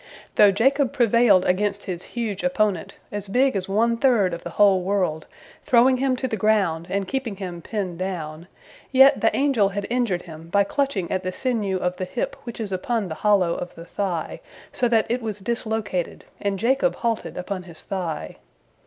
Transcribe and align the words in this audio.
Though 0.33 0.49
Jacob 0.49 0.93
prevailed 0.93 1.45
against 1.45 1.83
his 1.83 2.01
huge 2.17 2.43
opponent, 2.43 2.95
as 3.11 3.27
big 3.27 3.55
as 3.55 3.69
one 3.69 3.97
third 3.97 4.33
of 4.33 4.41
the 4.43 4.49
whole 4.57 4.81
world, 4.81 5.27
throwing 5.63 5.97
him 5.97 6.15
to 6.15 6.27
the 6.27 6.35
ground 6.37 6.87
and 6.89 7.07
keeping 7.07 7.35
him 7.35 7.61
pinned 7.61 7.99
down, 7.99 8.47
yet 8.91 9.21
the 9.21 9.35
angel 9.35 9.69
had 9.69 9.85
injured 9.91 10.23
him 10.23 10.47
by 10.49 10.63
clutching 10.63 11.11
at 11.11 11.21
the 11.21 11.31
sinew 11.31 11.77
of 11.77 11.97
the 11.97 12.05
hip 12.05 12.35
which 12.45 12.59
is 12.59 12.71
upon 12.71 13.09
the 13.09 13.13
hollow 13.21 13.53
of 13.53 13.75
the 13.75 13.85
thigh, 13.85 14.41
so 14.71 14.87
that 14.87 15.05
it 15.07 15.21
was 15.21 15.37
dislocated, 15.37 16.25
and 16.41 16.57
Jacob 16.57 16.95
halted 16.95 17.37
upon 17.37 17.61
his 17.61 17.83
thigh. 17.83 18.37